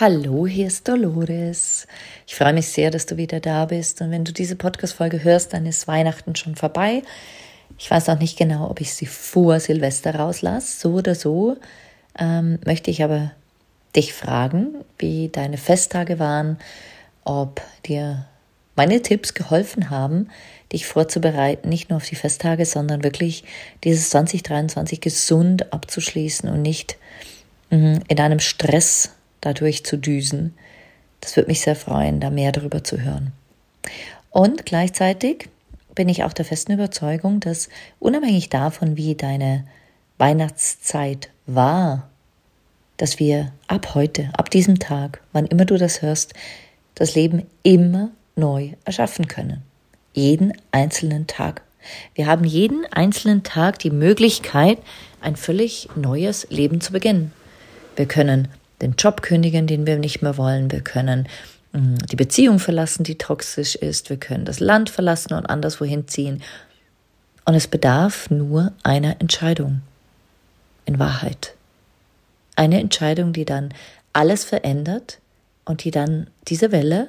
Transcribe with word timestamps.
Hallo, 0.00 0.46
hier 0.46 0.68
ist 0.68 0.88
Dolores. 0.88 1.86
Ich 2.26 2.34
freue 2.34 2.54
mich 2.54 2.68
sehr, 2.68 2.90
dass 2.90 3.04
du 3.04 3.18
wieder 3.18 3.38
da 3.38 3.66
bist. 3.66 4.00
Und 4.00 4.10
wenn 4.10 4.24
du 4.24 4.32
diese 4.32 4.56
Podcast-Folge 4.56 5.22
hörst, 5.24 5.52
dann 5.52 5.66
ist 5.66 5.88
Weihnachten 5.88 6.34
schon 6.36 6.56
vorbei. 6.56 7.02
Ich 7.78 7.90
weiß 7.90 8.08
auch 8.08 8.18
nicht 8.18 8.38
genau, 8.38 8.70
ob 8.70 8.80
ich 8.80 8.94
sie 8.94 9.04
vor 9.04 9.60
Silvester 9.60 10.14
rauslasse. 10.14 10.80
So 10.80 10.94
oder 10.94 11.14
so 11.14 11.58
ähm, 12.18 12.58
möchte 12.64 12.90
ich 12.90 13.04
aber 13.04 13.32
dich 13.94 14.14
fragen, 14.14 14.74
wie 14.96 15.28
deine 15.28 15.58
Festtage 15.58 16.18
waren, 16.18 16.56
ob 17.24 17.60
dir 17.84 18.24
meine 18.76 19.02
Tipps 19.02 19.34
geholfen 19.34 19.90
haben, 19.90 20.30
dich 20.72 20.86
vorzubereiten, 20.86 21.68
nicht 21.68 21.90
nur 21.90 21.98
auf 21.98 22.08
die 22.08 22.16
Festtage, 22.16 22.64
sondern 22.64 23.04
wirklich 23.04 23.44
dieses 23.84 24.08
2023 24.08 25.02
gesund 25.02 25.74
abzuschließen 25.74 26.48
und 26.48 26.62
nicht 26.62 26.96
mm, 27.68 27.96
in 28.08 28.18
einem 28.18 28.40
Stress 28.40 29.10
dadurch 29.40 29.84
zu 29.84 29.96
düsen. 29.96 30.54
Das 31.20 31.36
würde 31.36 31.48
mich 31.48 31.60
sehr 31.60 31.76
freuen, 31.76 32.20
da 32.20 32.30
mehr 32.30 32.52
darüber 32.52 32.84
zu 32.84 33.00
hören. 33.00 33.32
Und 34.30 34.64
gleichzeitig 34.64 35.48
bin 35.94 36.08
ich 36.08 36.24
auch 36.24 36.32
der 36.32 36.44
festen 36.44 36.72
Überzeugung, 36.72 37.40
dass 37.40 37.68
unabhängig 37.98 38.48
davon, 38.48 38.96
wie 38.96 39.14
deine 39.14 39.66
Weihnachtszeit 40.18 41.30
war, 41.46 42.08
dass 42.96 43.18
wir 43.18 43.52
ab 43.66 43.94
heute, 43.94 44.30
ab 44.34 44.50
diesem 44.50 44.78
Tag, 44.78 45.22
wann 45.32 45.46
immer 45.46 45.64
du 45.64 45.76
das 45.78 46.02
hörst, 46.02 46.34
das 46.94 47.14
Leben 47.14 47.46
immer 47.62 48.10
neu 48.36 48.70
erschaffen 48.84 49.26
können. 49.26 49.62
Jeden 50.12 50.52
einzelnen 50.70 51.26
Tag. 51.26 51.62
Wir 52.14 52.26
haben 52.26 52.44
jeden 52.44 52.84
einzelnen 52.92 53.42
Tag 53.42 53.78
die 53.78 53.90
Möglichkeit, 53.90 54.78
ein 55.20 55.36
völlig 55.36 55.88
neues 55.96 56.46
Leben 56.50 56.80
zu 56.80 56.92
beginnen. 56.92 57.32
Wir 57.96 58.06
können 58.06 58.48
den 58.80 58.94
Job 58.96 59.22
kündigen, 59.22 59.66
den 59.66 59.86
wir 59.86 59.98
nicht 59.98 60.22
mehr 60.22 60.36
wollen. 60.36 60.70
Wir 60.70 60.80
können 60.80 61.28
mm, 61.72 61.96
die 62.10 62.16
Beziehung 62.16 62.58
verlassen, 62.58 63.04
die 63.04 63.18
toxisch 63.18 63.74
ist. 63.74 64.10
Wir 64.10 64.16
können 64.16 64.44
das 64.44 64.60
Land 64.60 64.90
verlassen 64.90 65.34
und 65.34 65.46
anderswohin 65.46 66.08
ziehen. 66.08 66.42
Und 67.44 67.54
es 67.54 67.66
bedarf 67.66 68.30
nur 68.30 68.72
einer 68.82 69.20
Entscheidung. 69.20 69.82
In 70.86 70.98
Wahrheit. 70.98 71.54
Eine 72.56 72.80
Entscheidung, 72.80 73.32
die 73.32 73.44
dann 73.44 73.72
alles 74.12 74.44
verändert 74.44 75.18
und 75.64 75.84
die 75.84 75.90
dann 75.90 76.26
diese 76.48 76.72
Welle, 76.72 77.08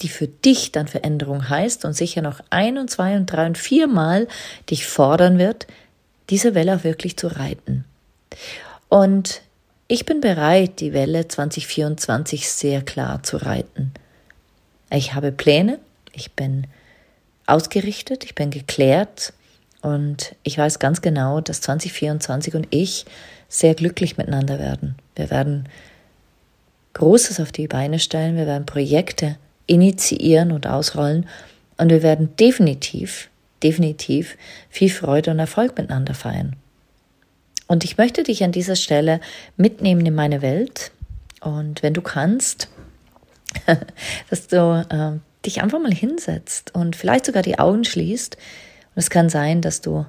die 0.00 0.08
für 0.08 0.28
dich 0.28 0.72
dann 0.72 0.86
Veränderung 0.86 1.48
heißt 1.48 1.84
und 1.84 1.94
sicher 1.94 2.22
noch 2.22 2.40
ein 2.50 2.78
und 2.78 2.90
zwei 2.90 3.16
und 3.16 3.26
drei 3.26 3.46
und 3.46 3.58
viermal 3.58 4.28
dich 4.70 4.86
fordern 4.86 5.38
wird, 5.38 5.66
diese 6.30 6.54
Welle 6.54 6.76
auch 6.76 6.84
wirklich 6.84 7.16
zu 7.16 7.28
reiten. 7.28 7.84
Und 8.88 9.42
ich 9.86 10.06
bin 10.06 10.20
bereit, 10.20 10.80
die 10.80 10.92
Welle 10.92 11.28
2024 11.28 12.48
sehr 12.48 12.82
klar 12.82 13.22
zu 13.22 13.36
reiten. 13.36 13.92
Ich 14.90 15.14
habe 15.14 15.32
Pläne, 15.32 15.78
ich 16.12 16.32
bin 16.32 16.66
ausgerichtet, 17.46 18.24
ich 18.24 18.34
bin 18.34 18.50
geklärt 18.50 19.32
und 19.82 20.34
ich 20.42 20.56
weiß 20.56 20.78
ganz 20.78 21.02
genau, 21.02 21.40
dass 21.40 21.60
2024 21.60 22.54
und 22.54 22.66
ich 22.70 23.04
sehr 23.48 23.74
glücklich 23.74 24.16
miteinander 24.16 24.58
werden. 24.58 24.96
Wir 25.16 25.30
werden 25.30 25.68
Großes 26.94 27.40
auf 27.40 27.52
die 27.52 27.68
Beine 27.68 27.98
stellen, 27.98 28.36
wir 28.36 28.46
werden 28.46 28.66
Projekte 28.66 29.36
initiieren 29.66 30.52
und 30.52 30.66
ausrollen 30.66 31.26
und 31.76 31.90
wir 31.90 32.02
werden 32.02 32.36
definitiv, 32.36 33.28
definitiv 33.62 34.38
viel 34.70 34.90
Freude 34.90 35.32
und 35.32 35.38
Erfolg 35.38 35.76
miteinander 35.76 36.14
feiern. 36.14 36.56
Und 37.66 37.84
ich 37.84 37.96
möchte 37.96 38.22
dich 38.22 38.44
an 38.44 38.52
dieser 38.52 38.76
Stelle 38.76 39.20
mitnehmen 39.56 40.04
in 40.04 40.14
meine 40.14 40.42
Welt. 40.42 40.92
Und 41.40 41.82
wenn 41.82 41.94
du 41.94 42.02
kannst, 42.02 42.68
dass 44.30 44.48
du 44.48 44.86
äh, 44.88 45.18
dich 45.46 45.62
einfach 45.62 45.80
mal 45.80 45.92
hinsetzt 45.92 46.74
und 46.74 46.96
vielleicht 46.96 47.26
sogar 47.26 47.42
die 47.42 47.58
Augen 47.58 47.84
schließt. 47.84 48.36
Und 48.36 49.00
es 49.00 49.10
kann 49.10 49.28
sein, 49.28 49.60
dass 49.60 49.80
du 49.80 50.06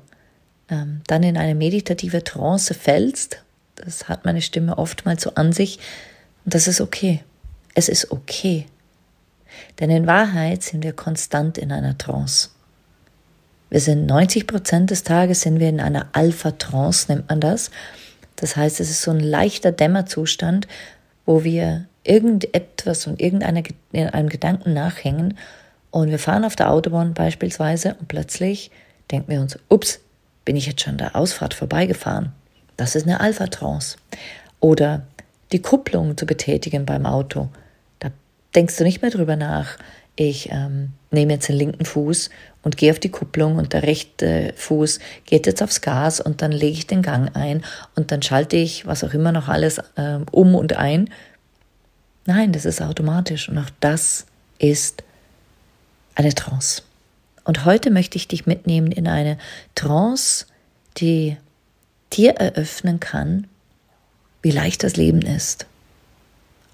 ähm, 0.69 1.01
dann 1.07 1.23
in 1.23 1.37
eine 1.37 1.55
meditative 1.55 2.23
Trance 2.23 2.73
fällst. 2.73 3.41
Das 3.75 4.07
hat 4.07 4.25
meine 4.25 4.41
Stimme 4.41 4.77
oftmals 4.77 5.23
so 5.23 5.31
an 5.35 5.53
sich. 5.53 5.79
Und 6.43 6.53
das 6.53 6.67
ist 6.67 6.81
okay. 6.81 7.23
Es 7.73 7.89
ist 7.89 8.11
okay. 8.11 8.65
Denn 9.79 9.89
in 9.89 10.07
Wahrheit 10.07 10.63
sind 10.63 10.83
wir 10.83 10.93
konstant 10.93 11.57
in 11.57 11.71
einer 11.71 11.97
Trance. 11.97 12.49
Wir 13.75 13.81
sind 13.81 14.05
90 14.05 14.47
Prozent 14.47 14.89
des 14.89 15.03
Tages 15.03 15.41
sind 15.41 15.59
wir 15.59 15.67
in 15.67 15.81
einer 15.81 16.07
Alpha-Trance, 16.13 17.11
nennt 17.11 17.27
man 17.27 17.41
das. 17.41 17.71
Das 18.37 18.55
heißt, 18.55 18.79
es 18.79 18.89
ist 18.89 19.01
so 19.01 19.11
ein 19.11 19.19
leichter 19.19 19.73
Dämmerzustand, 19.73 20.65
wo 21.25 21.43
wir 21.43 21.83
irgendetwas 22.05 23.05
und 23.05 23.19
irgendeinem 23.19 24.29
Gedanken 24.29 24.73
nachhängen 24.73 25.37
und 25.91 26.09
wir 26.09 26.19
fahren 26.19 26.45
auf 26.45 26.55
der 26.55 26.71
Autobahn 26.71 27.13
beispielsweise 27.13 27.97
und 27.99 28.07
plötzlich 28.07 28.71
denken 29.11 29.29
wir 29.29 29.41
uns, 29.41 29.59
ups, 29.67 29.99
bin 30.45 30.55
ich 30.55 30.67
jetzt 30.67 30.79
schon 30.79 30.97
der 30.97 31.13
Ausfahrt 31.13 31.53
vorbeigefahren? 31.53 32.31
Das 32.77 32.95
ist 32.95 33.05
eine 33.05 33.19
Alpha-Trance. 33.19 33.97
Oder 34.61 35.05
die 35.51 35.61
Kupplung 35.61 36.15
zu 36.15 36.25
betätigen 36.25 36.85
beim 36.85 37.05
Auto. 37.05 37.49
Da 37.99 38.11
denkst 38.55 38.77
du 38.77 38.85
nicht 38.85 39.01
mehr 39.01 39.11
drüber 39.11 39.35
nach, 39.35 39.77
ich 40.15 40.49
ähm, 40.51 40.93
nehme 41.11 41.33
jetzt 41.33 41.49
den 41.49 41.57
linken 41.57 41.85
Fuß 41.85 42.29
und 42.63 42.77
gehe 42.77 42.91
auf 42.91 42.99
die 42.99 43.11
Kupplung 43.11 43.57
und 43.57 43.73
der 43.73 43.83
rechte 43.83 44.53
Fuß 44.55 44.99
geht 45.25 45.45
jetzt 45.45 45.61
aufs 45.61 45.81
Gas 45.81 46.19
und 46.19 46.41
dann 46.41 46.51
lege 46.51 46.77
ich 46.77 46.87
den 46.87 47.01
Gang 47.01 47.35
ein 47.35 47.63
und 47.95 48.11
dann 48.11 48.21
schalte 48.21 48.55
ich 48.55 48.85
was 48.85 49.03
auch 49.03 49.13
immer 49.13 49.31
noch 49.31 49.49
alles 49.49 49.81
ähm, 49.97 50.25
um 50.31 50.55
und 50.55 50.73
ein. 50.73 51.09
Nein, 52.25 52.53
das 52.53 52.65
ist 52.65 52.81
automatisch 52.81 53.49
und 53.49 53.57
auch 53.57 53.69
das 53.79 54.25
ist 54.57 55.03
eine 56.15 56.33
Trance. 56.33 56.81
Und 57.43 57.65
heute 57.65 57.91
möchte 57.91 58.17
ich 58.17 58.27
dich 58.27 58.45
mitnehmen 58.45 58.91
in 58.91 59.07
eine 59.07 59.37
Trance, 59.75 60.47
die 60.97 61.37
dir 62.13 62.31
eröffnen 62.35 62.99
kann, 62.99 63.47
wie 64.41 64.51
leicht 64.51 64.83
das 64.83 64.95
Leben 64.95 65.21
ist. 65.21 65.67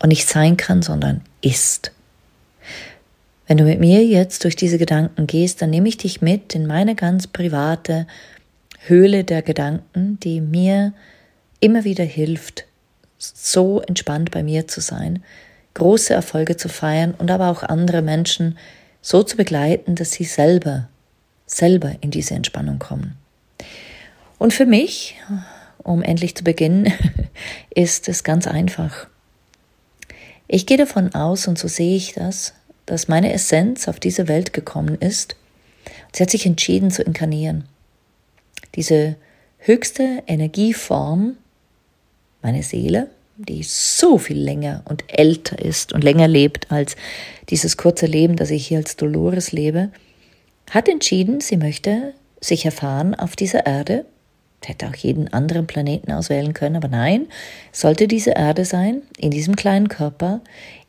Und 0.01 0.09
nicht 0.09 0.27
sein 0.27 0.57
kann, 0.57 0.81
sondern 0.81 1.21
ist. 1.41 1.91
Wenn 3.51 3.57
du 3.57 3.65
mit 3.65 3.81
mir 3.81 4.05
jetzt 4.05 4.45
durch 4.45 4.55
diese 4.55 4.77
Gedanken 4.77 5.27
gehst, 5.27 5.61
dann 5.61 5.71
nehme 5.71 5.89
ich 5.89 5.97
dich 5.97 6.21
mit 6.21 6.55
in 6.55 6.65
meine 6.65 6.95
ganz 6.95 7.27
private 7.27 8.07
Höhle 8.85 9.25
der 9.25 9.41
Gedanken, 9.41 10.17
die 10.21 10.39
mir 10.39 10.93
immer 11.59 11.83
wieder 11.83 12.05
hilft, 12.05 12.63
so 13.17 13.81
entspannt 13.81 14.31
bei 14.31 14.41
mir 14.41 14.69
zu 14.69 14.79
sein, 14.79 15.21
große 15.73 16.13
Erfolge 16.13 16.55
zu 16.55 16.69
feiern 16.69 17.13
und 17.17 17.29
aber 17.29 17.49
auch 17.49 17.61
andere 17.61 18.01
Menschen 18.01 18.57
so 19.01 19.21
zu 19.21 19.35
begleiten, 19.35 19.95
dass 19.95 20.13
sie 20.13 20.23
selber, 20.23 20.87
selber 21.45 21.91
in 21.99 22.09
diese 22.09 22.35
Entspannung 22.35 22.79
kommen. 22.79 23.17
Und 24.37 24.53
für 24.53 24.65
mich, 24.65 25.17
um 25.83 26.03
endlich 26.03 26.35
zu 26.35 26.45
beginnen, 26.45 26.93
ist 27.69 28.07
es 28.07 28.23
ganz 28.23 28.47
einfach. 28.47 29.07
Ich 30.47 30.65
gehe 30.65 30.77
davon 30.77 31.13
aus, 31.13 31.49
und 31.49 31.59
so 31.59 31.67
sehe 31.67 31.97
ich 31.97 32.13
das, 32.13 32.53
dass 32.85 33.07
meine 33.07 33.33
Essenz 33.33 33.87
auf 33.87 33.99
diese 33.99 34.27
Welt 34.27 34.53
gekommen 34.53 34.95
ist. 34.95 35.35
Sie 36.13 36.23
hat 36.23 36.29
sich 36.29 36.45
entschieden 36.45 36.91
zu 36.91 37.03
inkarnieren. 37.03 37.65
Diese 38.75 39.15
höchste 39.59 40.23
Energieform, 40.27 41.37
meine 42.41 42.63
Seele, 42.63 43.09
die 43.37 43.63
so 43.63 44.17
viel 44.17 44.39
länger 44.39 44.83
und 44.85 45.03
älter 45.07 45.59
ist 45.59 45.93
und 45.93 46.03
länger 46.03 46.27
lebt 46.27 46.71
als 46.71 46.95
dieses 47.49 47.77
kurze 47.77 48.05
Leben, 48.05 48.35
das 48.35 48.51
ich 48.51 48.67
hier 48.67 48.77
als 48.77 48.95
Dolores 48.95 49.51
lebe, 49.51 49.89
hat 50.69 50.87
entschieden, 50.87 51.41
sie 51.41 51.57
möchte 51.57 52.13
sich 52.39 52.65
erfahren 52.65 53.15
auf 53.15 53.35
dieser 53.35 53.65
Erde. 53.65 54.05
Hätte 54.63 54.87
auch 54.87 54.95
jeden 54.95 55.27
anderen 55.33 55.65
Planeten 55.65 56.11
auswählen 56.11 56.53
können, 56.53 56.75
aber 56.75 56.87
nein, 56.87 57.27
sollte 57.71 58.07
diese 58.07 58.31
Erde 58.31 58.63
sein, 58.63 59.01
in 59.17 59.31
diesem 59.31 59.55
kleinen 59.55 59.89
Körper, 59.89 60.41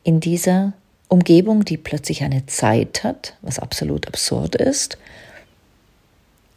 in 0.03 0.19
dieser 0.19 0.73
Umgebung, 1.13 1.63
die 1.63 1.77
plötzlich 1.77 2.23
eine 2.23 2.45
Zeit 2.47 3.03
hat, 3.03 3.35
was 3.43 3.59
absolut 3.59 4.07
absurd 4.07 4.55
ist, 4.55 4.97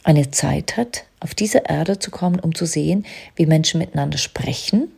eine 0.03 0.31
Zeit 0.31 0.77
hat, 0.77 1.03
auf 1.19 1.35
diese 1.35 1.59
Erde 1.59 1.99
zu 1.99 2.09
kommen, 2.09 2.39
um 2.39 2.55
zu 2.55 2.65
sehen, 2.65 3.05
wie 3.35 3.45
Menschen 3.45 3.77
miteinander 3.77 4.17
sprechen, 4.17 4.89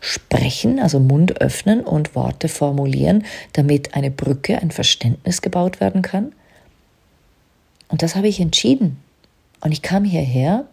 sprechen, 0.00 0.80
also 0.80 0.98
Mund 0.98 1.40
öffnen 1.40 1.82
und 1.82 2.16
Worte 2.16 2.48
formulieren, 2.48 3.24
damit 3.52 3.94
eine 3.94 4.10
Brücke, 4.10 4.60
ein 4.60 4.72
Verständnis 4.72 5.40
gebaut 5.40 5.80
werden 5.80 6.02
kann. 6.02 6.32
Und 7.88 8.02
das 8.02 8.16
habe 8.16 8.26
ich 8.26 8.40
entschieden. 8.40 8.98
Und 9.60 9.70
ich 9.70 9.82
kam 9.82 10.04
hierher 10.04 10.66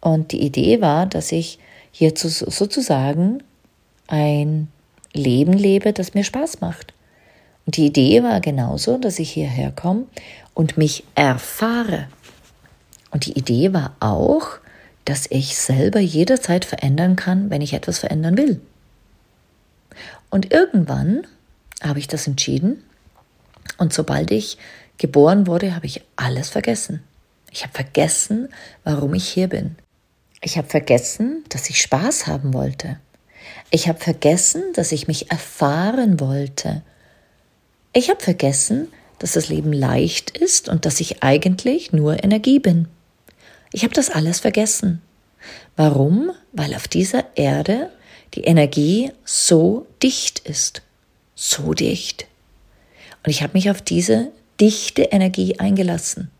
und 0.00 0.32
die 0.32 0.40
Idee 0.40 0.80
war, 0.80 1.04
dass 1.04 1.32
ich 1.32 1.58
hier 1.90 2.12
sozusagen 2.16 3.42
ein 4.06 4.68
Leben 5.12 5.52
lebe, 5.52 5.92
das 5.92 6.14
mir 6.14 6.24
Spaß 6.24 6.60
macht. 6.60 6.94
Und 7.66 7.76
die 7.76 7.86
Idee 7.86 8.22
war 8.22 8.40
genauso, 8.40 8.98
dass 8.98 9.18
ich 9.18 9.30
hierher 9.30 9.70
komme 9.70 10.06
und 10.54 10.76
mich 10.76 11.04
erfahre. 11.14 12.08
Und 13.10 13.26
die 13.26 13.38
Idee 13.38 13.72
war 13.72 13.94
auch, 14.00 14.48
dass 15.04 15.26
ich 15.30 15.56
selber 15.56 16.00
jederzeit 16.00 16.64
verändern 16.64 17.16
kann, 17.16 17.50
wenn 17.50 17.62
ich 17.62 17.72
etwas 17.72 17.98
verändern 17.98 18.36
will. 18.36 18.60
Und 20.30 20.52
irgendwann 20.52 21.26
habe 21.82 21.98
ich 21.98 22.08
das 22.08 22.26
entschieden 22.26 22.82
und 23.78 23.92
sobald 23.92 24.30
ich 24.30 24.58
geboren 24.98 25.46
wurde, 25.46 25.74
habe 25.74 25.86
ich 25.86 26.02
alles 26.16 26.48
vergessen. 26.48 27.02
Ich 27.50 27.62
habe 27.64 27.74
vergessen, 27.74 28.48
warum 28.84 29.14
ich 29.14 29.28
hier 29.28 29.48
bin. 29.48 29.76
Ich 30.40 30.56
habe 30.56 30.68
vergessen, 30.68 31.44
dass 31.50 31.68
ich 31.68 31.80
Spaß 31.80 32.26
haben 32.26 32.54
wollte. 32.54 32.98
Ich 33.70 33.88
habe 33.88 33.98
vergessen, 33.98 34.62
dass 34.74 34.92
ich 34.92 35.08
mich 35.08 35.30
erfahren 35.30 36.20
wollte. 36.20 36.82
Ich 37.92 38.10
habe 38.10 38.20
vergessen, 38.20 38.88
dass 39.18 39.32
das 39.32 39.48
Leben 39.48 39.72
leicht 39.72 40.36
ist 40.36 40.68
und 40.68 40.84
dass 40.84 41.00
ich 41.00 41.22
eigentlich 41.22 41.92
nur 41.92 42.22
Energie 42.24 42.58
bin. 42.58 42.88
Ich 43.72 43.84
habe 43.84 43.94
das 43.94 44.10
alles 44.10 44.40
vergessen. 44.40 45.00
Warum? 45.76 46.32
Weil 46.52 46.74
auf 46.74 46.88
dieser 46.88 47.24
Erde 47.36 47.90
die 48.34 48.44
Energie 48.44 49.10
so 49.24 49.86
dicht 50.02 50.40
ist. 50.40 50.82
So 51.34 51.72
dicht. 51.72 52.26
Und 53.24 53.30
ich 53.30 53.42
habe 53.42 53.54
mich 53.54 53.70
auf 53.70 53.80
diese 53.80 54.32
dichte 54.60 55.02
Energie 55.04 55.58
eingelassen. 55.58 56.30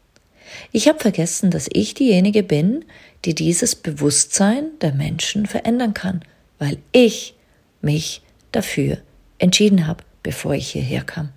Ich 0.70 0.88
habe 0.88 0.98
vergessen, 0.98 1.50
dass 1.50 1.69
ich 1.72 1.94
diejenige 1.94 2.43
bin, 2.43 2.84
die 3.25 3.34
dieses 3.34 3.75
Bewusstsein 3.75 4.66
der 4.81 4.93
Menschen 4.93 5.46
verändern 5.46 5.94
kann, 5.94 6.25
weil 6.62 6.78
ich 6.92 7.34
mich 7.80 8.22
dafür 8.52 8.98
entschieden 9.38 9.88
habe, 9.88 10.04
bevor 10.22 10.54
ich 10.54 10.70
hierher 10.70 11.02
kam. 11.02 11.30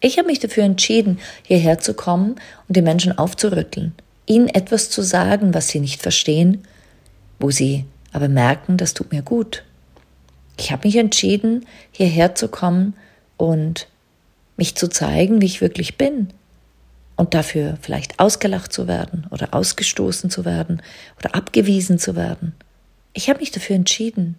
Ich 0.00 0.16
habe 0.16 0.28
mich 0.28 0.38
dafür 0.38 0.64
entschieden, 0.64 1.18
hierher 1.42 1.80
zu 1.80 1.92
kommen 1.92 2.36
und 2.66 2.74
die 2.74 2.80
Menschen 2.80 3.18
aufzurütteln, 3.18 3.92
ihnen 4.24 4.48
etwas 4.48 4.88
zu 4.88 5.02
sagen, 5.02 5.52
was 5.52 5.68
sie 5.68 5.80
nicht 5.80 6.00
verstehen, 6.00 6.66
wo 7.38 7.50
sie 7.50 7.84
aber 8.10 8.30
merken, 8.30 8.78
das 8.78 8.94
tut 8.94 9.12
mir 9.12 9.20
gut. 9.20 9.64
Ich 10.56 10.72
habe 10.72 10.88
mich 10.88 10.96
entschieden, 10.96 11.66
hierher 11.92 12.34
zu 12.34 12.48
kommen 12.48 12.94
und 13.36 13.86
mich 14.56 14.76
zu 14.76 14.88
zeigen, 14.88 15.42
wie 15.42 15.46
ich 15.46 15.60
wirklich 15.60 15.98
bin. 15.98 16.28
Und 17.16 17.34
dafür 17.34 17.76
vielleicht 17.82 18.18
ausgelacht 18.18 18.72
zu 18.72 18.88
werden 18.88 19.26
oder 19.28 19.52
ausgestoßen 19.52 20.30
zu 20.30 20.46
werden 20.46 20.80
oder 21.18 21.34
abgewiesen 21.34 21.98
zu 21.98 22.16
werden. 22.16 22.54
Ich 23.18 23.28
habe 23.28 23.40
mich 23.40 23.50
dafür 23.50 23.74
entschieden. 23.74 24.36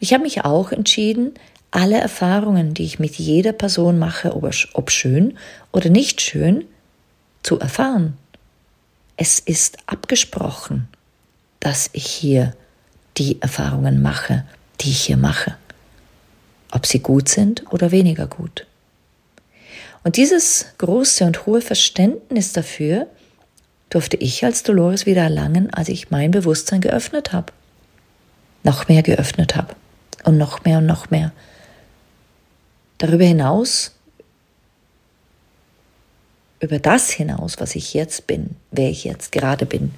Ich 0.00 0.12
habe 0.12 0.24
mich 0.24 0.44
auch 0.44 0.72
entschieden, 0.72 1.34
alle 1.70 1.96
Erfahrungen, 1.96 2.74
die 2.74 2.82
ich 2.82 2.98
mit 2.98 3.14
jeder 3.14 3.52
Person 3.52 4.00
mache, 4.00 4.34
ob 4.34 4.90
schön 4.90 5.38
oder 5.70 5.90
nicht 5.90 6.20
schön, 6.20 6.64
zu 7.44 7.60
erfahren. 7.60 8.18
Es 9.16 9.38
ist 9.38 9.76
abgesprochen, 9.86 10.88
dass 11.60 11.88
ich 11.92 12.04
hier 12.04 12.52
die 13.16 13.40
Erfahrungen 13.40 14.02
mache, 14.02 14.44
die 14.80 14.90
ich 14.90 15.02
hier 15.02 15.16
mache. 15.16 15.54
Ob 16.72 16.86
sie 16.86 16.98
gut 16.98 17.28
sind 17.28 17.72
oder 17.72 17.92
weniger 17.92 18.26
gut. 18.26 18.66
Und 20.02 20.16
dieses 20.16 20.66
große 20.78 21.24
und 21.24 21.46
hohe 21.46 21.60
Verständnis 21.60 22.52
dafür 22.52 23.06
durfte 23.88 24.16
ich 24.16 24.44
als 24.44 24.64
Dolores 24.64 25.06
wieder 25.06 25.22
erlangen, 25.22 25.72
als 25.72 25.88
ich 25.88 26.10
mein 26.10 26.32
Bewusstsein 26.32 26.80
geöffnet 26.80 27.32
habe. 27.32 27.52
Noch 28.62 28.88
mehr 28.88 29.02
geöffnet 29.02 29.56
habe. 29.56 29.74
Und 30.24 30.38
noch 30.38 30.64
mehr 30.64 30.78
und 30.78 30.86
noch 30.86 31.10
mehr. 31.10 31.32
Darüber 32.98 33.24
hinaus 33.24 33.92
über 36.60 36.78
das 36.78 37.10
hinaus, 37.10 37.58
was 37.58 37.74
ich 37.74 37.94
jetzt 37.94 38.26
bin, 38.26 38.56
wer 38.70 38.90
ich 38.90 39.04
jetzt 39.04 39.32
gerade 39.32 39.66
bin. 39.66 39.92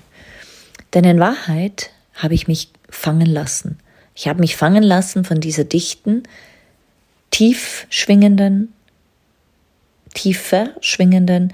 Denn 0.95 1.05
in 1.05 1.21
Wahrheit 1.21 1.91
habe 2.15 2.35
ich 2.35 2.49
mich 2.49 2.71
fangen 2.89 3.27
lassen. 3.27 3.79
Ich 4.15 4.29
habe 4.29 4.41
mich 4.41 4.57
fangen 4.57 4.83
lassen 4.83 5.25
von 5.25 5.41
dieser 5.41 5.65
dichten, 5.65 6.23
tief 7.31 7.87
schwingenden, 7.91 8.73
tiefer 10.15 10.71
schwingenden 10.81 11.53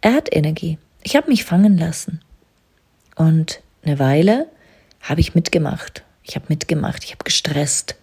Erdenergie. 0.00 0.78
Ich 1.02 1.16
habe 1.16 1.28
mich 1.28 1.44
fangen 1.44 1.76
lassen. 1.76 2.20
Und 3.16 3.60
eine 3.82 3.98
Weile 3.98 4.46
habe 5.00 5.20
ich 5.20 5.34
mitgemacht. 5.34 6.04
Ich 6.28 6.36
habe 6.36 6.46
mitgemacht, 6.48 7.04
ich 7.04 7.12
habe 7.12 7.24
gestresst. 7.24 7.96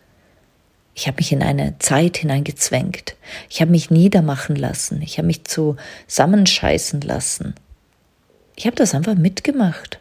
Ich 0.96 1.08
habe 1.08 1.18
mich 1.18 1.32
in 1.32 1.44
eine 1.44 1.78
Zeit 1.80 2.18
hineingezwängt. 2.18 3.16
Ich 3.50 3.62
habe 3.62 3.70
mich 3.70 3.92
niedermachen 3.92 4.56
lassen. 4.56 5.02
Ich 5.02 5.18
habe 5.18 5.28
mich 5.28 5.44
zusammenscheißen 5.44 7.02
lassen. 7.02 7.54
Ich 8.56 8.66
habe 8.66 8.76
das 8.76 8.96
einfach 8.96 9.16
mitgemacht. 9.16 10.00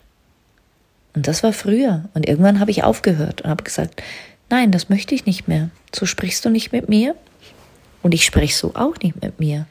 Und 1.15 1.27
das 1.27 1.43
war 1.43 1.53
früher. 1.53 2.09
Und 2.15 2.27
irgendwann 2.27 2.61
habe 2.61 2.71
ich 2.71 2.85
aufgehört 2.85 3.43
und 3.43 3.51
habe 3.51 3.65
gesagt, 3.65 4.03
nein, 4.49 4.71
das 4.71 4.89
möchte 4.89 5.15
ich 5.15 5.27
nicht 5.27 5.47
mehr. 5.47 5.71
So 5.95 6.07
sprichst 6.07 6.45
du 6.45 6.51
nicht 6.51 6.73
mit 6.73 6.89
mir. 6.89 7.17
Und 8.03 8.15
ich 8.15 8.25
spreche 8.25 8.55
so 8.55 8.75
auch 8.75 8.97
nicht 9.03 9.21
mit 9.21 9.39
mir. 9.41 9.67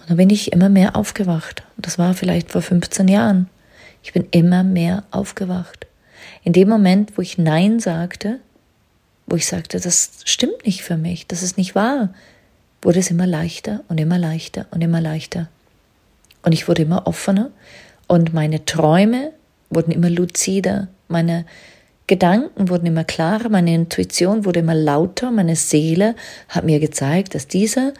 Und 0.00 0.10
dann 0.10 0.16
bin 0.16 0.30
ich 0.30 0.52
immer 0.52 0.68
mehr 0.68 0.96
aufgewacht. 0.96 1.62
Das 1.76 1.98
war 1.98 2.14
vielleicht 2.14 2.50
vor 2.50 2.60
15 2.60 3.08
Jahren. 3.08 3.48
Ich 4.02 4.12
bin 4.12 4.26
immer 4.32 4.64
mehr 4.64 5.04
aufgewacht. 5.12 5.86
In 6.44 6.52
dem 6.52 6.68
Moment, 6.68 7.16
wo 7.16 7.22
ich 7.22 7.38
Nein 7.38 7.80
sagte, 7.80 8.40
wo 9.26 9.36
ich 9.36 9.46
sagte, 9.46 9.78
das 9.78 10.10
stimmt 10.24 10.66
nicht 10.66 10.82
für 10.82 10.96
mich, 10.96 11.26
das 11.26 11.42
ist 11.42 11.56
nicht 11.56 11.74
wahr, 11.74 12.12
wurde 12.82 12.98
es 12.98 13.10
immer 13.10 13.26
leichter 13.26 13.84
und 13.88 13.98
immer 13.98 14.18
leichter 14.18 14.66
und 14.72 14.82
immer 14.82 15.00
leichter. 15.00 15.48
Und 16.42 16.52
ich 16.52 16.66
wurde 16.66 16.82
immer 16.82 17.06
offener 17.06 17.50
und 18.08 18.34
meine 18.34 18.64
Träume 18.64 19.32
wurden 19.70 19.92
immer 19.92 20.10
luzider, 20.10 20.88
meine 21.08 21.46
Gedanken 22.08 22.68
wurden 22.68 22.86
immer 22.86 23.04
klarer, 23.04 23.48
meine 23.48 23.74
Intuition 23.74 24.44
wurde 24.44 24.60
immer 24.60 24.74
lauter, 24.74 25.30
meine 25.30 25.54
Seele 25.54 26.16
hat 26.48 26.64
mir 26.64 26.80
gezeigt, 26.80 27.34
dass 27.34 27.46
dieser, 27.46 27.94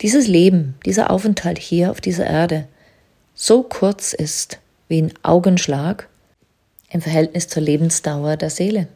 dieses 0.00 0.28
Leben, 0.28 0.76
dieser 0.86 1.10
Aufenthalt 1.10 1.58
hier 1.58 1.90
auf 1.90 2.00
dieser 2.00 2.26
Erde 2.26 2.68
so 3.34 3.64
kurz 3.64 4.12
ist 4.12 4.60
wie 4.86 5.02
ein 5.02 5.12
Augenschlag 5.22 6.08
im 6.94 7.02
Verhältnis 7.02 7.48
zur 7.48 7.60
Lebensdauer 7.60 8.36
der 8.36 8.50
Seele. 8.50 8.86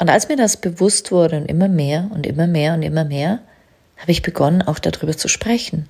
Und 0.00 0.10
als 0.10 0.28
mir 0.28 0.36
das 0.36 0.56
bewusst 0.56 1.12
wurde 1.12 1.36
und 1.36 1.46
immer 1.46 1.68
mehr 1.68 2.10
und 2.12 2.26
immer 2.26 2.48
mehr 2.48 2.74
und 2.74 2.82
immer 2.82 3.04
mehr, 3.04 3.38
habe 3.98 4.10
ich 4.10 4.22
begonnen, 4.22 4.60
auch 4.60 4.80
darüber 4.80 5.16
zu 5.16 5.28
sprechen. 5.28 5.88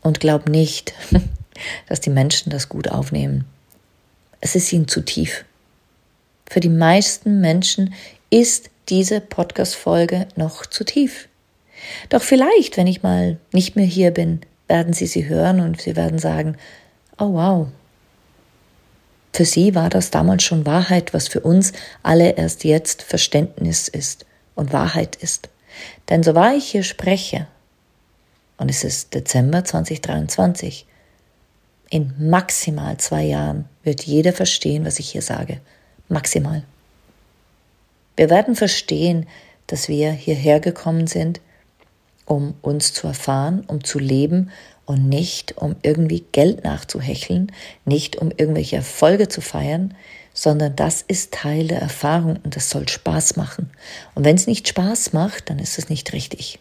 Und 0.00 0.20
glaub 0.20 0.48
nicht, 0.48 0.94
dass 1.88 2.00
die 2.00 2.10
Menschen 2.10 2.50
das 2.50 2.68
gut 2.68 2.88
aufnehmen. 2.88 3.46
Es 4.40 4.54
ist 4.54 4.72
ihnen 4.72 4.86
zu 4.86 5.00
tief. 5.04 5.44
Für 6.48 6.60
die 6.60 6.68
meisten 6.68 7.40
Menschen 7.40 7.92
ist 8.30 8.70
diese 8.88 9.20
Podcast-Folge 9.20 10.28
noch 10.36 10.66
zu 10.66 10.84
tief. 10.84 11.28
Doch 12.10 12.22
vielleicht, 12.22 12.76
wenn 12.76 12.86
ich 12.86 13.02
mal 13.02 13.38
nicht 13.52 13.74
mehr 13.74 13.86
hier 13.86 14.12
bin, 14.12 14.40
werden 14.68 14.92
sie 14.92 15.06
sie 15.06 15.28
hören 15.28 15.60
und 15.60 15.80
sie 15.80 15.96
werden 15.96 16.20
sagen, 16.20 16.56
oh 17.18 17.32
wow, 17.32 17.66
für 19.32 19.44
sie 19.44 19.74
war 19.74 19.88
das 19.88 20.10
damals 20.10 20.42
schon 20.42 20.66
Wahrheit, 20.66 21.14
was 21.14 21.28
für 21.28 21.40
uns 21.40 21.72
alle 22.02 22.32
erst 22.32 22.64
jetzt 22.64 23.02
Verständnis 23.02 23.88
ist 23.88 24.26
und 24.54 24.72
Wahrheit 24.72 25.16
ist. 25.16 25.48
Denn 26.08 26.22
so 26.22 26.34
wahr 26.34 26.54
ich 26.54 26.66
hier 26.66 26.82
spreche, 26.82 27.46
und 28.58 28.68
es 28.68 28.84
ist 28.84 29.14
Dezember 29.14 29.64
2023, 29.64 30.86
in 31.88 32.12
maximal 32.18 32.98
zwei 32.98 33.24
Jahren 33.24 33.64
wird 33.82 34.02
jeder 34.02 34.32
verstehen, 34.32 34.84
was 34.84 34.98
ich 34.98 35.10
hier 35.10 35.22
sage. 35.22 35.60
Maximal. 36.08 36.62
Wir 38.16 38.30
werden 38.30 38.54
verstehen, 38.54 39.26
dass 39.66 39.88
wir 39.88 40.12
hierher 40.12 40.60
gekommen 40.60 41.06
sind, 41.06 41.40
um 42.26 42.54
uns 42.62 42.92
zu 42.92 43.06
erfahren, 43.06 43.64
um 43.66 43.82
zu 43.82 43.98
leben 43.98 44.50
und 44.90 45.08
nicht 45.08 45.56
um 45.56 45.76
irgendwie 45.82 46.24
Geld 46.32 46.64
nachzuhecheln, 46.64 47.52
nicht 47.84 48.16
um 48.16 48.32
irgendwelche 48.36 48.74
Erfolge 48.74 49.28
zu 49.28 49.40
feiern, 49.40 49.94
sondern 50.34 50.74
das 50.74 51.00
ist 51.00 51.32
Teil 51.32 51.68
der 51.68 51.80
Erfahrung 51.80 52.40
und 52.42 52.56
das 52.56 52.70
soll 52.70 52.88
Spaß 52.88 53.36
machen. 53.36 53.70
Und 54.16 54.24
wenn 54.24 54.34
es 54.34 54.48
nicht 54.48 54.66
Spaß 54.66 55.12
macht, 55.12 55.48
dann 55.48 55.60
ist 55.60 55.78
es 55.78 55.90
nicht 55.90 56.12
richtig. 56.12 56.58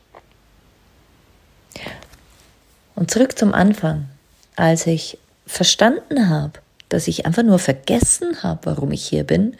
Und 2.93 3.09
zurück 3.09 3.36
zum 3.36 3.51
Anfang, 3.51 4.07
als 4.55 4.86
ich 4.86 5.17
verstanden 5.48 6.29
habe, 6.29 6.59
dass 6.88 7.07
ich 7.07 7.25
einfach 7.25 7.41
nur 7.41 7.57
vergessen 7.57 8.43
habe, 8.43 8.59
warum 8.67 8.91
ich 8.91 9.07
hier 9.07 9.24
bin, 9.24 9.57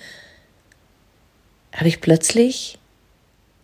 habe 1.73 1.88
ich 1.88 2.01
plötzlich 2.01 2.77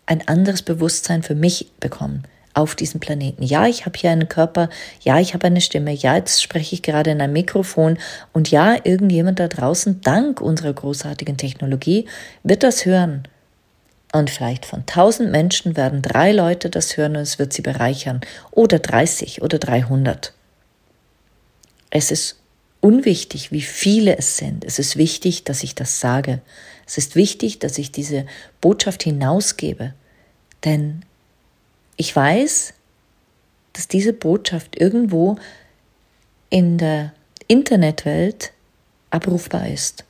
ein 0.07 0.27
anderes 0.27 0.63
Bewusstsein 0.63 1.21
für 1.21 1.35
mich 1.35 1.69
bekommen 1.79 2.25
auf 2.55 2.73
diesem 2.73 2.99
Planeten. 2.99 3.43
Ja, 3.43 3.67
ich 3.67 3.85
habe 3.85 3.99
hier 3.99 4.09
einen 4.09 4.29
Körper, 4.29 4.69
ja, 5.01 5.19
ich 5.19 5.33
habe 5.33 5.47
eine 5.47 5.61
Stimme, 5.61 5.91
ja, 5.91 6.15
jetzt 6.15 6.41
spreche 6.41 6.73
ich 6.73 6.81
gerade 6.81 7.11
in 7.11 7.21
ein 7.21 7.33
Mikrofon 7.33 7.99
und 8.33 8.49
ja, 8.49 8.75
irgendjemand 8.83 9.39
da 9.39 9.47
draußen, 9.47 10.01
dank 10.01 10.41
unserer 10.41 10.73
großartigen 10.73 11.37
Technologie, 11.37 12.07
wird 12.43 12.63
das 12.63 12.85
hören. 12.85 13.27
Und 14.13 14.29
vielleicht 14.29 14.65
von 14.65 14.85
tausend 14.85 15.31
Menschen 15.31 15.75
werden 15.75 16.01
drei 16.01 16.31
Leute 16.31 16.69
das 16.69 16.95
hören 16.95 17.17
und 17.17 17.23
es 17.23 17.37
wird 17.37 17.51
sie 17.51 17.61
bereichern. 17.61 18.21
Oder 18.51 18.79
30 18.79 19.41
oder 19.41 19.59
300. 19.59 20.31
Es 21.89 22.11
ist 22.11 22.39
unwichtig, 22.79 23.51
wie 23.51 23.61
viele 23.61 24.17
es 24.17 24.37
sind. 24.37 24.63
Es 24.63 24.79
ist 24.79 24.95
wichtig, 24.95 25.43
dass 25.43 25.63
ich 25.63 25.75
das 25.75 25.99
sage. 25.99 26.39
Es 26.87 26.97
ist 26.97 27.17
wichtig, 27.17 27.59
dass 27.59 27.77
ich 27.77 27.91
diese 27.91 28.25
Botschaft 28.61 29.03
hinausgebe. 29.03 29.93
Denn 30.63 31.01
ich 31.97 32.15
weiß, 32.15 32.73
dass 33.73 33.87
diese 33.87 34.13
Botschaft 34.13 34.79
irgendwo 34.79 35.37
in 36.49 36.77
der 36.77 37.13
Internetwelt 37.47 38.51
abrufbar 39.09 39.67
ist. 39.67 40.05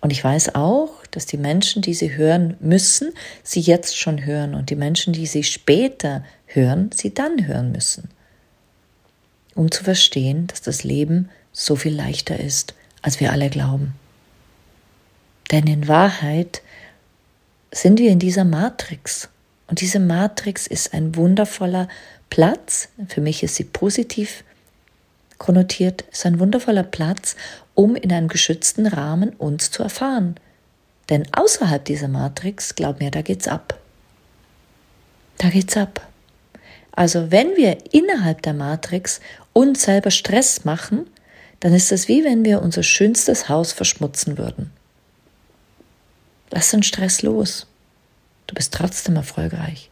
Und 0.00 0.10
ich 0.10 0.22
weiß 0.22 0.54
auch, 0.54 1.06
dass 1.10 1.26
die 1.26 1.36
Menschen, 1.36 1.80
die 1.80 1.94
sie 1.94 2.16
hören 2.16 2.56
müssen, 2.60 3.12
sie 3.42 3.60
jetzt 3.60 3.96
schon 3.96 4.24
hören 4.24 4.54
und 4.54 4.70
die 4.70 4.76
Menschen, 4.76 5.12
die 5.12 5.26
sie 5.26 5.44
später 5.44 6.24
hören, 6.46 6.90
sie 6.92 7.14
dann 7.14 7.46
hören 7.46 7.72
müssen. 7.72 8.10
Um 9.54 9.70
zu 9.70 9.84
verstehen, 9.84 10.48
dass 10.48 10.60
das 10.60 10.82
Leben 10.82 11.28
so 11.52 11.76
viel 11.76 11.94
leichter 11.94 12.40
ist, 12.40 12.74
als 13.00 13.20
wir 13.20 13.32
alle 13.32 13.48
glauben. 13.48 13.94
Denn 15.52 15.66
in 15.66 15.86
Wahrheit 15.86 16.62
sind 17.70 17.98
wir 17.98 18.10
in 18.10 18.18
dieser 18.18 18.44
Matrix 18.44 19.28
und 19.72 19.80
diese 19.80 20.00
Matrix 20.00 20.66
ist 20.66 20.92
ein 20.92 21.16
wundervoller 21.16 21.88
Platz, 22.28 22.90
für 23.08 23.22
mich 23.22 23.42
ist 23.42 23.54
sie 23.54 23.64
positiv 23.64 24.44
konnotiert, 25.38 26.02
ist 26.12 26.26
ein 26.26 26.38
wundervoller 26.38 26.82
Platz, 26.82 27.36
um 27.72 27.96
in 27.96 28.12
einem 28.12 28.28
geschützten 28.28 28.86
Rahmen 28.86 29.30
uns 29.30 29.70
zu 29.70 29.82
erfahren. 29.82 30.34
Denn 31.08 31.26
außerhalb 31.32 31.82
dieser 31.86 32.08
Matrix, 32.08 32.74
glaub 32.74 33.00
mir, 33.00 33.10
da 33.10 33.22
geht's 33.22 33.48
ab. 33.48 33.80
Da 35.38 35.48
geht's 35.48 35.74
ab. 35.74 36.06
Also 36.90 37.30
wenn 37.30 37.56
wir 37.56 37.78
innerhalb 37.94 38.42
der 38.42 38.52
Matrix 38.52 39.22
uns 39.54 39.84
selber 39.84 40.10
Stress 40.10 40.66
machen, 40.66 41.06
dann 41.60 41.72
ist 41.72 41.92
es 41.92 42.08
wie 42.08 42.24
wenn 42.24 42.44
wir 42.44 42.60
unser 42.60 42.82
schönstes 42.82 43.48
Haus 43.48 43.72
verschmutzen 43.72 44.36
würden. 44.36 44.70
Lass 46.50 46.72
den 46.72 46.82
Stress 46.82 47.22
los. 47.22 47.66
Du 48.52 48.56
bist 48.56 48.74
trotzdem 48.74 49.16
erfolgreich. 49.16 49.88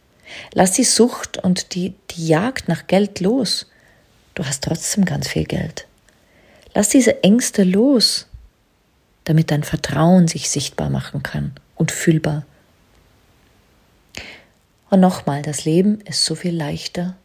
Lass 0.53 0.73
die 0.73 0.83
Sucht 0.83 1.39
und 1.39 1.73
die, 1.73 1.95
die 2.11 2.27
Jagd 2.27 2.67
nach 2.67 2.85
Geld 2.85 3.19
los. 3.19 3.65
Du 4.35 4.45
hast 4.45 4.63
trotzdem 4.63 5.03
ganz 5.03 5.27
viel 5.27 5.45
Geld. 5.45 5.87
Lass 6.75 6.89
diese 6.89 7.23
Ängste 7.23 7.63
los, 7.63 8.27
damit 9.23 9.49
dein 9.49 9.63
Vertrauen 9.63 10.27
sich 10.27 10.51
sichtbar 10.51 10.91
machen 10.91 11.23
kann 11.23 11.53
und 11.73 11.91
fühlbar. 11.91 12.45
Und 14.91 14.99
nochmal, 14.99 15.41
das 15.41 15.65
Leben 15.65 15.99
ist 16.01 16.23
so 16.23 16.35
viel 16.35 16.55
leichter, 16.55 17.15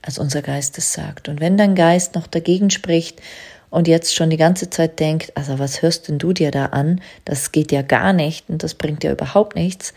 als 0.00 0.18
unser 0.18 0.40
Geist 0.40 0.78
es 0.78 0.94
sagt. 0.94 1.28
Und 1.28 1.40
wenn 1.40 1.58
dein 1.58 1.74
Geist 1.74 2.14
noch 2.14 2.26
dagegen 2.26 2.70
spricht 2.70 3.20
und 3.68 3.86
jetzt 3.86 4.14
schon 4.14 4.30
die 4.30 4.38
ganze 4.38 4.70
Zeit 4.70 4.98
denkt, 4.98 5.36
also 5.36 5.58
was 5.58 5.82
hörst 5.82 6.08
denn 6.08 6.18
du 6.18 6.32
dir 6.32 6.50
da 6.50 6.66
an? 6.66 7.02
Das 7.26 7.52
geht 7.52 7.70
ja 7.70 7.82
gar 7.82 8.14
nicht 8.14 8.48
und 8.48 8.62
das 8.62 8.72
bringt 8.72 9.02
dir 9.02 9.12
überhaupt 9.12 9.56
nichts, 9.56 9.92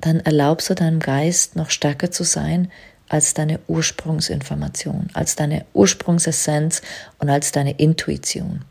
dann 0.00 0.20
erlaubst 0.20 0.70
du 0.70 0.74
deinem 0.74 1.00
Geist 1.00 1.56
noch 1.56 1.70
stärker 1.70 2.10
zu 2.10 2.24
sein 2.24 2.70
als 3.08 3.34
deine 3.34 3.60
Ursprungsinformation, 3.68 5.08
als 5.14 5.34
deine 5.34 5.64
Ursprungsessenz 5.72 6.82
und 7.18 7.30
als 7.30 7.52
deine 7.52 7.72
Intuition. 7.72 8.64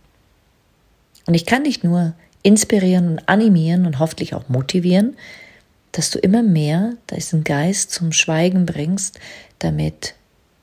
Und 1.26 1.34
ich 1.34 1.46
kann 1.46 1.64
dich 1.64 1.84
nur 1.84 2.14
inspirieren 2.44 3.10
und 3.10 3.30
animieren 3.30 3.86
und 3.86 4.00
hoffentlich 4.00 4.34
auch 4.34 4.48
motivieren, 4.48 5.18
dass 5.92 6.12
du 6.12 6.20
immer 6.20 6.44
mehr 6.44 6.94
diesen 7.12 7.44
Geist 7.44 7.92
zum 7.92 8.12
Schweigen 8.12 8.66
bringst, 8.66 9.20
damit 9.60 10.14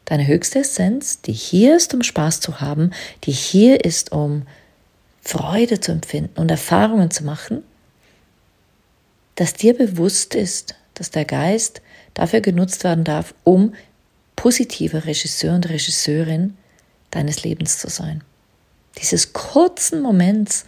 deine 0.04 0.26
höchste 0.26 0.60
Essenz, 0.60 1.20
die 1.22 1.32
hier 1.32 1.76
ist, 1.76 1.92
um 1.94 2.02
Spaß 2.02 2.40
zu 2.40 2.60
haben, 2.60 2.92
die 3.24 3.32
hier 3.32 3.84
ist, 3.84 4.12
um 4.12 4.42
Freude 5.22 5.80
zu 5.80 5.92
empfinden 5.92 6.38
und 6.38 6.50
Erfahrungen 6.50 7.10
zu 7.10 7.24
machen, 7.24 7.62
dass 9.36 9.54
dir 9.54 9.76
bewusst 9.76 10.34
ist, 10.34 10.74
dass 10.94 11.10
der 11.10 11.24
Geist 11.24 11.82
dafür 12.14 12.40
genutzt 12.40 12.84
werden 12.84 13.04
darf, 13.04 13.34
um 13.44 13.74
positiver 14.36 15.04
Regisseur 15.06 15.54
und 15.54 15.68
Regisseurin 15.68 16.56
deines 17.10 17.44
Lebens 17.44 17.78
zu 17.78 17.88
sein. 17.88 18.22
Dieses 19.00 19.32
kurzen 19.32 20.00
Moments, 20.02 20.64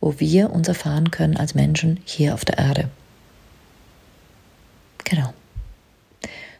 wo 0.00 0.18
wir 0.18 0.50
uns 0.50 0.68
erfahren 0.68 1.10
können 1.10 1.36
als 1.36 1.54
Menschen 1.54 2.00
hier 2.04 2.34
auf 2.34 2.44
der 2.44 2.58
Erde. 2.58 2.88
Genau. 5.04 5.32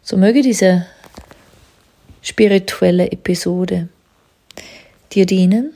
So 0.02 0.16
möge 0.16 0.42
diese 0.42 0.86
spirituelle 2.22 3.10
Episode 3.10 3.88
dir 5.12 5.26
dienen, 5.26 5.72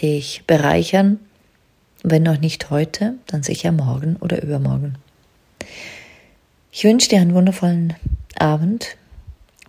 dich 0.00 0.44
bereichern 0.46 1.20
wenn 2.04 2.22
noch 2.22 2.38
nicht 2.38 2.70
heute, 2.70 3.14
dann 3.26 3.42
sicher 3.42 3.72
morgen 3.72 4.16
oder 4.20 4.42
übermorgen. 4.42 4.96
Ich 6.70 6.84
wünsche 6.84 7.08
dir 7.08 7.20
einen 7.20 7.34
wundervollen 7.34 7.94
Abend. 8.38 8.96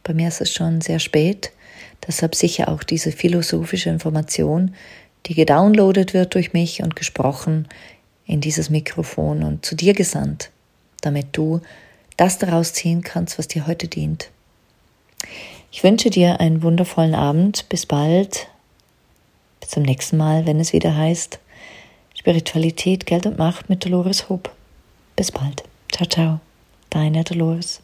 Bei 0.03 0.13
mir 0.13 0.27
ist 0.27 0.41
es 0.41 0.53
schon 0.53 0.81
sehr 0.81 0.99
spät, 0.99 1.51
deshalb 2.05 2.35
sicher 2.35 2.67
auch 2.67 2.83
diese 2.83 3.13
philosophische 3.13 3.89
Information, 3.89 4.75
die 5.25 5.33
gedownloadet 5.33 6.13
wird 6.13 6.35
durch 6.35 6.51
mich 6.51 6.83
und 6.83 6.97
gesprochen 6.97 7.69
in 8.27 8.41
dieses 8.41 8.69
Mikrofon 8.69 9.41
und 9.41 9.65
zu 9.65 9.75
dir 9.75 9.93
gesandt, 9.93 10.51
damit 11.01 11.27
du 11.31 11.61
das 12.17 12.37
daraus 12.37 12.73
ziehen 12.73 13.01
kannst, 13.01 13.39
was 13.39 13.47
dir 13.47 13.65
heute 13.65 13.87
dient. 13.87 14.29
Ich 15.71 15.83
wünsche 15.83 16.09
dir 16.09 16.39
einen 16.41 16.63
wundervollen 16.63 17.15
Abend. 17.15 17.67
Bis 17.69 17.85
bald. 17.85 18.47
Bis 19.59 19.69
zum 19.69 19.83
nächsten 19.83 20.17
Mal, 20.17 20.45
wenn 20.45 20.59
es 20.59 20.73
wieder 20.73 20.95
heißt 20.95 21.39
Spiritualität, 22.25 23.05
Geld 23.05 23.27
und 23.27 23.37
Macht 23.37 23.69
mit 23.69 23.85
Dolores 23.85 24.29
Hope. 24.29 24.49
Bis 25.15 25.31
bald. 25.31 25.63
Ciao, 25.91 26.07
ciao. 26.07 26.39
Deine 26.89 27.23
Dolores. 27.23 27.83